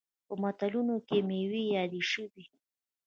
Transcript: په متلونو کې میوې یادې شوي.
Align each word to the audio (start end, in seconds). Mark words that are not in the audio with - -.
په 0.27 0.33
متلونو 0.41 0.95
کې 1.07 1.17
میوې 1.29 1.63
یادې 1.75 2.01
شوي. 2.11 2.45